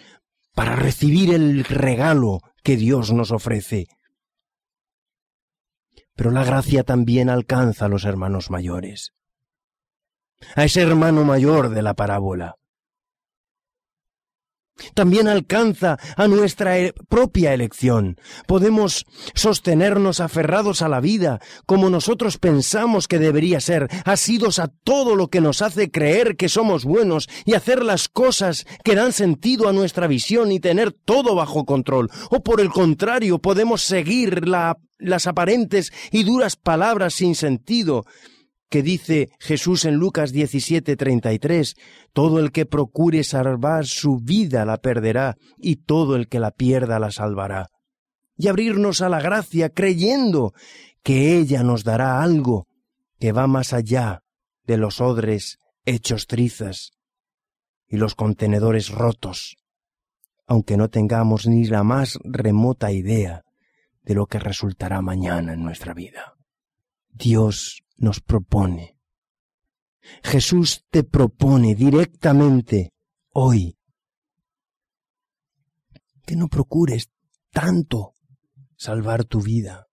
para 0.54 0.76
recibir 0.76 1.34
el 1.34 1.64
regalo 1.64 2.42
que 2.64 2.78
Dios 2.78 3.12
nos 3.12 3.32
ofrece. 3.32 3.88
Pero 6.16 6.32
la 6.32 6.44
gracia 6.44 6.84
también 6.84 7.30
alcanza 7.30 7.86
a 7.86 7.90
los 7.90 8.06
hermanos 8.06 8.52
mayores, 8.52 9.14
a 10.56 10.66
ese 10.66 10.82
hermano 10.82 11.24
mayor 11.24 11.70
de 11.70 11.82
la 11.82 11.96
parábola, 11.96 12.58
también 14.94 15.28
alcanza 15.28 15.98
a 16.16 16.28
nuestra 16.28 16.78
e-, 16.80 16.94
propia 17.10 17.54
elección. 17.54 18.18
Podemos 18.48 19.06
sostenernos 19.34 20.20
aferrados 20.20 20.82
a 20.82 20.90
la 20.90 21.00
vida 21.00 21.40
como 21.66 21.90
nosotros 21.90 22.38
pensamos 22.38 23.08
que 23.08 23.20
debería 23.20 23.60
ser, 23.60 23.88
asidos 24.06 24.60
a 24.60 24.68
todo 24.68 25.16
lo 25.16 25.28
que 25.30 25.42
nos 25.42 25.62
hace 25.62 25.92
creer 25.92 26.36
que 26.36 26.50
somos 26.50 26.86
buenos 26.86 27.30
y 27.46 27.54
hacer 27.54 27.84
las 27.84 28.08
cosas 28.08 28.66
que 28.84 28.96
dan 28.96 29.14
sentido 29.14 29.68
a 29.68 29.74
nuestra 29.74 30.08
visión 30.08 30.52
y 30.52 30.60
tener 30.60 30.92
todo 30.92 31.36
bajo 31.36 31.66
control. 31.66 32.10
O 32.30 32.42
por 32.42 32.62
el 32.62 32.70
contrario, 32.70 33.40
podemos 33.40 33.82
seguir 33.82 34.48
las 34.48 35.28
aparentes 35.28 35.92
y 36.12 36.24
duras 36.24 36.56
palabras 36.56 37.14
sin 37.14 37.36
sentido 37.36 38.06
que 38.72 38.82
dice 38.82 39.30
Jesús 39.38 39.84
en 39.84 39.96
Lucas 39.96 40.32
17:33, 40.32 41.76
todo 42.14 42.40
el 42.40 42.54
que 42.54 42.66
procure 42.66 43.26
salvar 43.26 43.86
su 43.86 44.20
vida 44.20 44.64
la 44.64 44.78
perderá, 44.78 45.36
y 45.58 45.76
todo 45.76 46.16
el 46.16 46.30
que 46.30 46.40
la 46.40 46.52
pierda 46.52 46.98
la 46.98 47.12
salvará. 47.12 47.68
Y 48.38 48.48
abrirnos 48.48 49.02
a 49.02 49.10
la 49.10 49.20
gracia 49.20 49.70
creyendo 49.72 50.54
que 51.04 51.38
ella 51.38 51.64
nos 51.64 51.84
dará 51.84 52.24
algo 52.24 52.68
que 53.20 53.34
va 53.34 53.46
más 53.46 53.74
allá 53.74 54.24
de 54.64 54.78
los 54.78 55.02
odres 55.02 55.60
hechos 55.84 56.26
trizas 56.28 56.92
y 57.90 57.98
los 57.98 58.16
contenedores 58.16 58.88
rotos, 58.88 59.58
aunque 60.48 60.78
no 60.78 60.90
tengamos 60.90 61.46
ni 61.46 61.66
la 61.66 61.84
más 61.84 62.18
remota 62.24 62.94
idea 62.94 63.44
de 64.04 64.16
lo 64.16 64.28
que 64.28 64.40
resultará 64.40 65.02
mañana 65.02 65.54
en 65.54 65.62
nuestra 65.62 65.94
vida. 65.94 66.36
Dios 67.10 67.84
nos 68.02 68.20
propone. 68.20 68.98
Jesús 70.24 70.86
te 70.90 71.04
propone 71.04 71.76
directamente 71.76 72.94
hoy 73.30 73.78
que 76.26 76.36
no 76.36 76.48
procures 76.48 77.10
tanto 77.52 78.16
salvar 78.76 79.26
tu 79.26 79.42
vida, 79.42 79.88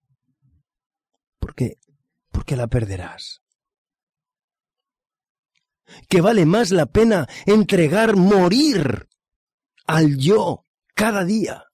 porque 1.38 1.78
porque 2.30 2.56
la 2.56 2.68
perderás. 2.68 3.42
Que 6.08 6.20
vale 6.20 6.46
más 6.46 6.70
la 6.70 6.86
pena 6.86 7.26
entregar 7.46 8.16
morir 8.16 9.08
al 9.86 10.16
yo 10.16 10.66
cada 10.94 11.24
día 11.24 11.67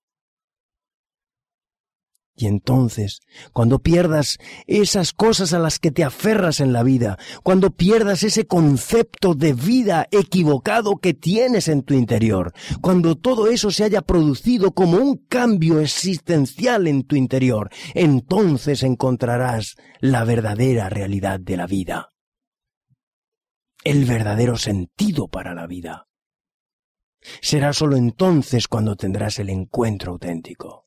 y 2.37 2.47
entonces, 2.47 3.21
cuando 3.53 3.79
pierdas 3.79 4.39
esas 4.67 5.13
cosas 5.13 5.53
a 5.53 5.61
las 5.61 5.79
que 5.79 5.93
te 5.93 6.03
aferras 6.03 6.59
en 6.59 6.73
la 6.73 6.83
vida, 6.83 7.17
cuando 7.45 7.71
pierdas 7.71 8.25
ese 8.25 8.47
concepto 8.47 9.35
de 9.35 9.53
vida 9.53 10.09
equivocado 10.11 10.97
que 10.97 11.15
tienes 11.15 11.69
en 11.69 11.83
tu 11.83 11.95
interior, 11.95 12.53
cuando 12.81 13.15
todo 13.15 13.47
eso 13.47 13.71
se 13.71 13.85
haya 13.85 14.03
producido 14.03 14.73
como 14.73 14.97
un 14.97 15.17
cambio 15.29 15.79
existencial 15.79 16.89
en 16.89 17.05
tu 17.05 17.15
interior, 17.15 17.71
entonces 17.95 18.83
encontrarás 18.83 19.77
la 20.01 20.25
verdadera 20.25 20.89
realidad 20.89 21.39
de 21.39 21.57
la 21.57 21.67
vida, 21.69 22.09
el 23.85 24.07
verdadero 24.07 24.57
sentido 24.57 25.29
para 25.29 25.55
la 25.55 25.69
vida. 25.69 26.09
Será 27.41 27.73
sólo 27.73 27.97
entonces 27.97 28.67
cuando 28.67 28.97
tendrás 28.97 29.39
el 29.39 29.51
encuentro 29.51 30.13
auténtico. 30.13 30.84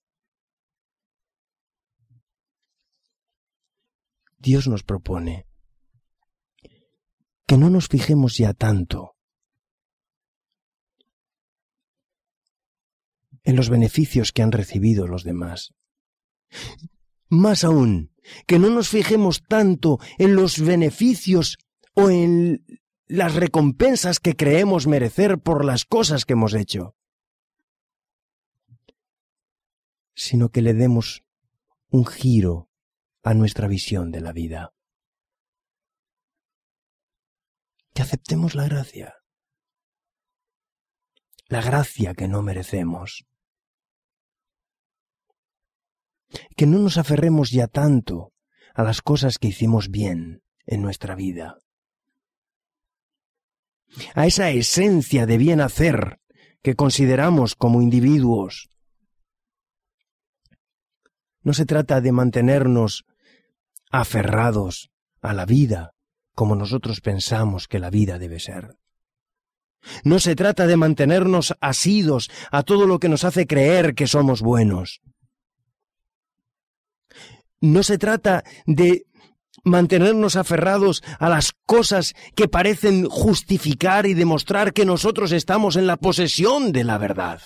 Dios 4.38 4.68
nos 4.68 4.84
propone 4.84 5.46
que 7.46 7.58
no 7.58 7.70
nos 7.70 7.88
fijemos 7.88 8.38
ya 8.38 8.54
tanto 8.54 9.16
en 13.44 13.56
los 13.56 13.70
beneficios 13.70 14.34
que 14.34 14.42
han 14.42 14.52
recibido 14.52 15.08
los 15.08 15.24
demás. 15.24 15.74
Más 17.30 17.64
aún, 17.64 18.14
que 18.46 18.60
no 18.60 18.70
nos 18.70 18.90
fijemos 18.90 19.42
tanto 19.48 20.00
en 20.18 20.36
los 20.36 20.60
beneficios 20.60 21.58
o 21.94 22.10
en 22.10 22.66
las 23.08 23.36
recompensas 23.36 24.20
que 24.20 24.36
creemos 24.36 24.86
merecer 24.86 25.40
por 25.40 25.64
las 25.64 25.86
cosas 25.86 26.26
que 26.26 26.34
hemos 26.34 26.54
hecho, 26.54 26.96
sino 30.14 30.50
que 30.50 30.62
le 30.62 30.74
demos 30.74 31.24
un 31.90 32.06
giro 32.06 32.67
a 33.24 33.34
nuestra 33.34 33.68
visión 33.68 34.12
de 34.12 34.22
la 34.22 34.32
vida. 34.32 34.74
Que 37.94 38.02
aceptemos 38.02 38.56
la 38.56 38.66
gracia, 38.66 39.16
la 41.48 41.62
gracia 41.62 42.14
que 42.14 42.28
no 42.28 42.42
merecemos. 42.42 43.26
Que 46.56 46.66
no 46.66 46.80
nos 46.80 46.98
aferremos 46.98 47.52
ya 47.52 47.68
tanto 47.68 48.34
a 48.74 48.84
las 48.84 49.02
cosas 49.02 49.38
que 49.38 49.48
hicimos 49.48 49.90
bien 49.90 50.44
en 50.66 50.82
nuestra 50.82 51.16
vida 51.16 51.62
a 54.16 54.26
esa 54.26 54.50
esencia 54.52 55.26
de 55.26 55.38
bien 55.38 55.62
hacer 55.62 56.20
que 56.62 56.76
consideramos 56.76 57.56
como 57.56 57.82
individuos. 57.82 58.70
No 61.48 61.54
se 61.54 61.66
trata 61.66 62.02
de 62.02 62.12
mantenernos 62.12 63.06
aferrados 63.90 64.92
a 65.22 65.32
la 65.32 65.46
vida 65.46 65.94
como 66.36 66.58
nosotros 66.58 67.00
pensamos 67.00 67.70
que 67.70 67.80
la 67.80 67.90
vida 67.90 68.20
debe 68.20 68.42
ser. 68.42 68.76
No 70.04 70.20
se 70.20 70.36
trata 70.36 70.68
de 70.68 70.76
mantenernos 70.76 71.56
asidos 71.62 72.30
a 72.52 72.64
todo 72.64 72.86
lo 72.86 73.00
que 73.00 73.08
nos 73.08 73.24
hace 73.24 73.48
creer 73.48 73.96
que 73.96 74.08
somos 74.08 74.42
buenos. 74.42 75.00
No 77.62 77.82
se 77.82 77.98
trata 77.98 78.44
de 78.66 79.06
mantenernos 79.64 80.36
aferrados 80.36 81.02
a 81.18 81.30
las 81.30 81.54
cosas 81.66 82.14
que 82.36 82.50
parecen 82.50 83.08
justificar 83.08 84.06
y 84.06 84.16
demostrar 84.16 84.74
que 84.74 84.84
nosotros 84.84 85.32
estamos 85.32 85.78
en 85.78 85.88
la 85.88 85.96
posesión 85.96 86.74
de 86.74 86.84
la 86.84 86.98
verdad. 86.98 87.40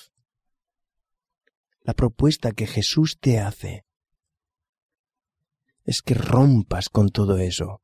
La 1.83 1.93
propuesta 1.93 2.51
que 2.51 2.65
Jesús 2.65 3.19
te 3.19 3.39
hace 3.39 3.85
es 5.83 6.01
que 6.01 6.13
rompas 6.13 6.89
con 6.89 7.09
todo 7.09 7.37
eso. 7.37 7.81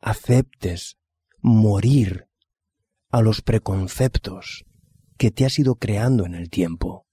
Aceptes 0.00 0.96
morir 1.40 2.28
a 3.10 3.20
los 3.22 3.42
preconceptos 3.42 4.64
que 5.16 5.30
te 5.30 5.44
has 5.44 5.58
ido 5.58 5.76
creando 5.76 6.26
en 6.26 6.34
el 6.34 6.50
tiempo. 6.50 7.06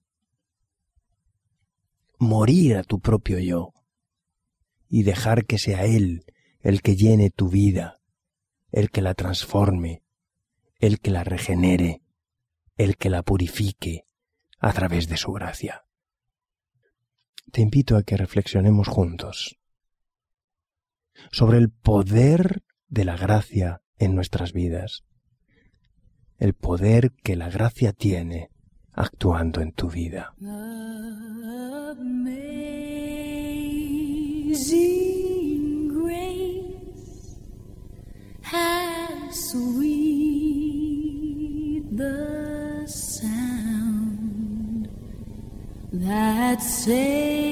Morir 2.20 2.78
a 2.78 2.84
tu 2.84 3.00
propio 3.00 3.40
yo 3.40 3.74
y 4.90 5.04
dejar 5.04 5.46
que 5.46 5.58
sea 5.58 5.86
Él 5.86 6.26
el 6.60 6.82
que 6.82 6.96
llene 6.96 7.30
tu 7.30 7.50
vida, 7.50 8.00
el 8.72 8.90
que 8.90 9.02
la 9.02 9.14
transforme, 9.14 10.04
el 10.80 11.00
que 11.00 11.12
la 11.12 11.24
regenere, 11.24 12.02
el 12.78 12.98
que 12.98 13.10
la 13.10 13.24
purifique 13.24 14.06
a 14.60 14.72
través 14.74 15.08
de 15.08 15.18
su 15.18 15.32
gracia. 15.32 15.86
Te 17.52 17.62
invito 17.62 17.98
a 17.98 18.04
que 18.04 18.18
reflexionemos 18.18 18.88
juntos 18.88 19.58
sobre 21.32 21.58
el 21.58 21.70
poder 21.70 22.64
de 22.88 23.06
la 23.06 23.18
gracia 23.18 23.82
en 23.98 24.16
nuestras 24.16 24.54
vidas, 24.54 25.04
el 26.38 26.54
poder 26.54 27.12
que 27.24 27.36
la 27.36 27.50
gracia 27.50 27.94
tiene 27.94 28.50
actuando 28.92 29.62
en 29.62 29.72
tu 29.72 29.90
vida. 29.90 30.34
that 46.56 46.62
say 46.62 47.43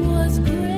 was 0.00 0.38
great. 0.40 0.73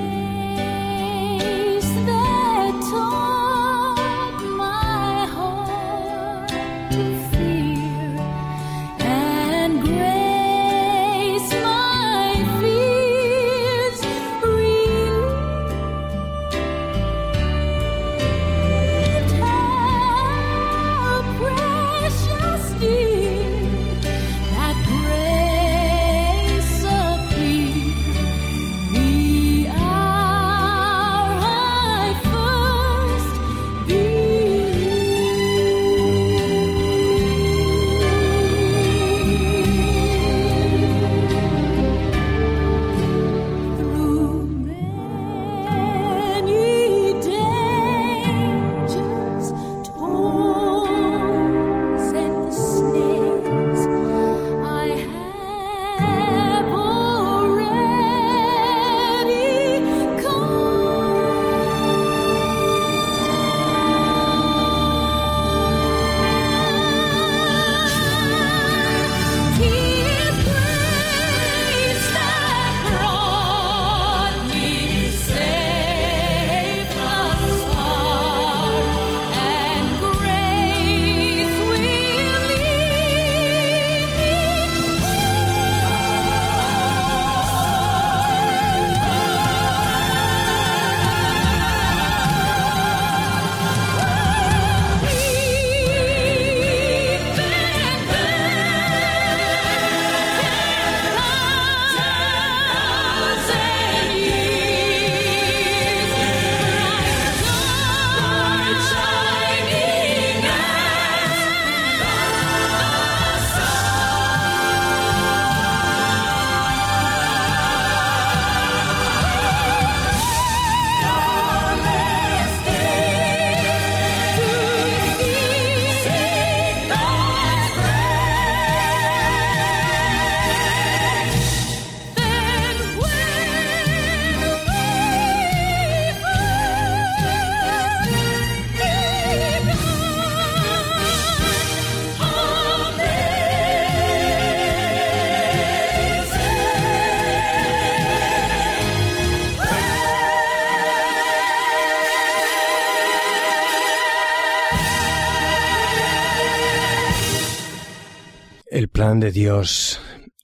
De 159.26 159.32
Dios 159.32 160.00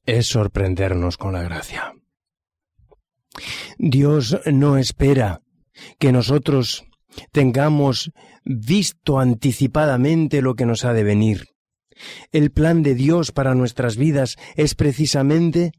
es 0.06 0.26
sorprendernos 0.26 1.16
con 1.16 1.34
la 1.34 1.42
gracia. 1.42 1.94
Dios 3.78 4.40
no 4.44 4.76
espera 4.76 5.40
que 6.00 6.10
nosotros 6.10 6.84
tengamos 7.30 8.10
visto 8.44 9.20
anticipadamente 9.20 10.42
lo 10.42 10.56
que 10.56 10.66
nos 10.66 10.84
ha 10.84 10.94
de 10.94 11.04
venir. 11.04 11.44
El 12.32 12.50
plan 12.50 12.82
de 12.82 12.96
Dios 12.96 13.30
para 13.30 13.54
nuestras 13.54 13.96
vidas 13.96 14.36
es 14.56 14.74
precisamente 14.74 15.70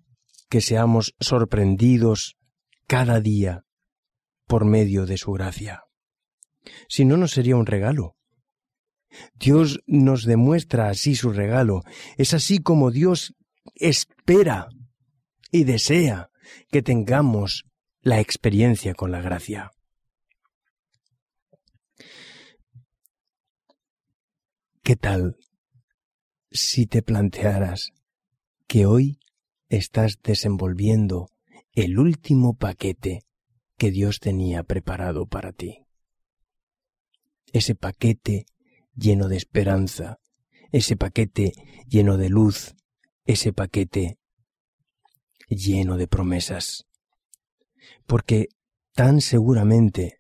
que 0.50 0.62
seamos 0.62 1.14
sorprendidos 1.20 2.38
cada 2.88 3.20
día 3.20 3.66
por 4.48 4.64
medio 4.64 5.06
de 5.06 5.18
su 5.18 5.34
gracia. 5.34 5.84
Si 6.88 7.04
no, 7.04 7.18
no 7.18 7.28
sería 7.28 7.58
un 7.58 7.66
regalo. 7.66 8.16
Dios 9.36 9.82
nos 9.86 10.26
demuestra 10.26 10.90
así 10.90 11.16
su 11.16 11.32
regalo. 11.32 11.84
Es 12.18 12.34
así 12.34 12.60
como 12.60 12.92
Dios 12.92 13.34
espera 13.76 14.70
y 15.52 15.64
desea 15.64 16.30
que 16.70 16.82
tengamos 16.82 17.66
la 18.02 18.20
experiencia 18.20 18.94
con 18.94 19.12
la 19.12 19.22
gracia. 19.22 19.72
¿Qué 24.84 24.98
tal 24.98 25.38
si 26.52 26.86
te 26.86 27.02
plantearas 27.02 27.94
que 28.68 28.86
hoy 28.86 29.20
estás 29.70 30.20
desenvolviendo 30.22 31.30
el 31.72 31.98
último 31.98 32.56
paquete 32.56 33.22
que 33.78 33.92
Dios 33.92 34.20
tenía 34.20 34.64
preparado 34.64 35.26
para 35.26 35.54
ti? 35.54 35.86
Ese 37.54 37.76
paquete 37.76 38.46
lleno 38.96 39.28
de 39.28 39.38
esperanza, 39.38 40.20
ese 40.72 40.96
paquete 40.96 41.54
lleno 41.88 42.18
de 42.18 42.30
luz, 42.30 42.76
ese 43.26 43.54
paquete 43.54 44.18
lleno 45.50 45.98
de 45.98 46.08
promesas. 46.08 46.86
Porque 48.06 48.50
tan 48.94 49.22
seguramente 49.22 50.20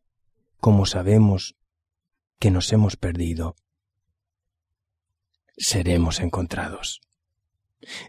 como 0.57 0.85
sabemos 0.85 1.55
que 2.39 2.51
nos 2.51 2.71
hemos 2.71 2.95
perdido, 2.95 3.55
seremos 5.57 6.19
encontrados. 6.19 7.01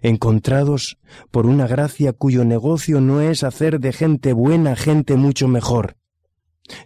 Encontrados 0.03 0.99
por 1.31 1.47
una 1.47 1.67
gracia 1.67 2.13
cuyo 2.13 2.45
negocio 2.45 3.01
no 3.01 3.21
es 3.21 3.43
hacer 3.43 3.81
de 3.81 3.93
gente 3.93 4.33
buena 4.33 4.77
gente 4.77 5.17
mucho 5.17 5.49
mejor, 5.49 5.97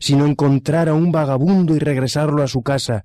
sino 0.01 0.27
encontrar 0.27 0.88
a 0.88 0.95
un 0.95 1.12
vagabundo 1.12 1.77
y 1.77 1.79
regresarlo 1.79 2.43
a 2.43 2.49
su 2.49 2.62
casa, 2.62 3.05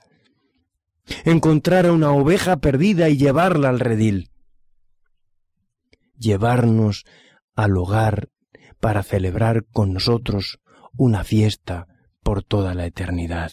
encontrar 1.26 1.86
a 1.86 1.92
una 1.92 2.12
oveja 2.12 2.58
perdida 2.58 3.10
y 3.10 3.18
llevarla 3.18 3.70
al 3.70 3.80
redil, 3.80 4.32
llevarnos 6.18 7.06
al 7.56 7.78
hogar 7.78 8.30
para 8.80 9.04
celebrar 9.04 9.66
con 9.66 9.94
nosotros 9.94 10.60
una 10.96 11.24
fiesta 11.24 11.88
por 12.22 12.44
toda 12.44 12.74
la 12.74 12.86
eternidad. 12.86 13.52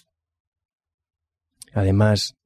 Además, 1.73 2.37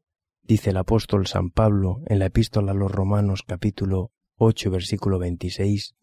dice 0.43 0.71
el 0.71 0.77
apóstol 0.77 1.27
San 1.27 1.51
Pablo 1.51 2.03
en 2.07 2.19
la 2.19 2.27
epístola 2.27 2.73
a 2.73 2.75
los 2.75 2.91
Romanos 2.91 3.43
capítulo 3.47 4.13
8 4.37 4.71
versículo 4.71 5.19
26, 5.19 5.95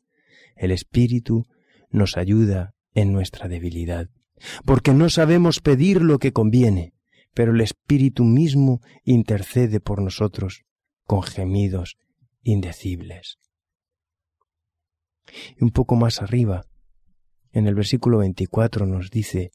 el 0.55 0.71
Espíritu 0.71 1.45
nos 1.89 2.17
ayuda 2.17 2.73
en 2.93 3.13
nuestra 3.13 3.47
debilidad, 3.47 4.09
porque 4.65 4.93
no 4.93 5.09
sabemos 5.09 5.59
pedir 5.59 6.01
lo 6.01 6.19
que 6.19 6.33
conviene, 6.33 6.93
pero 7.33 7.53
el 7.53 7.61
Espíritu 7.61 8.23
mismo 8.23 8.81
intercede 9.03 9.79
por 9.79 10.01
nosotros 10.01 10.63
con 11.05 11.23
gemidos 11.23 11.97
indecibles. 12.41 13.37
Y 15.57 15.63
un 15.63 15.71
poco 15.71 15.95
más 15.95 16.21
arriba, 16.21 16.65
en 17.51 17.67
el 17.67 17.75
versículo 17.75 18.19
24 18.19 18.85
nos 18.85 19.09
dice, 19.09 19.51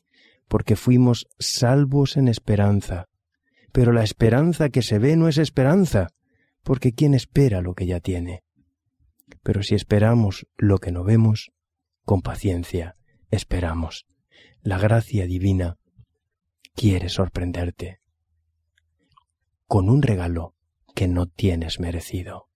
porque 0.48 0.76
fuimos 0.76 1.26
salvos 1.38 2.16
en 2.16 2.28
esperanza, 2.28 3.08
pero 3.72 3.92
la 3.92 4.04
esperanza 4.04 4.68
que 4.68 4.82
se 4.82 4.98
ve 4.98 5.16
no 5.16 5.28
es 5.28 5.38
esperanza, 5.38 6.08
porque 6.62 6.92
¿quién 6.92 7.14
espera 7.14 7.60
lo 7.60 7.74
que 7.74 7.86
ya 7.86 8.00
tiene? 8.00 8.42
Pero 9.42 9.62
si 9.62 9.74
esperamos 9.74 10.46
lo 10.56 10.78
que 10.78 10.92
no 10.92 11.04
vemos, 11.04 11.50
con 12.04 12.22
paciencia 12.22 12.96
esperamos. 13.30 14.06
La 14.62 14.78
gracia 14.78 15.26
divina 15.26 15.76
quiere 16.76 17.08
sorprenderte 17.08 18.00
con 19.66 19.88
un 19.88 20.02
regalo 20.02 20.54
que 20.94 21.08
no 21.08 21.26
tienes 21.26 21.80
merecido. 21.80 22.48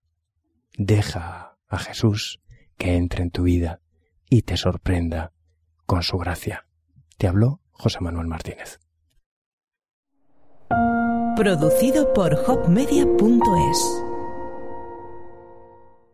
Deja 0.77 1.59
a 1.67 1.79
Jesús 1.79 2.41
que 2.77 2.97
entre 2.97 3.23
en 3.25 3.31
tu 3.31 3.43
vida 3.43 3.81
y 4.29 4.43
te 4.43 4.57
sorprenda 4.57 5.33
con 5.87 6.03
su 6.03 6.19
gracia. 6.19 6.67
Te 7.19 7.27
habló 7.27 7.61
José 7.73 7.99
Manuel 8.01 8.29
Martínez. 8.29 8.79
Producido 11.37 12.13
por 12.13 12.35
hopmedia.es 12.35 14.10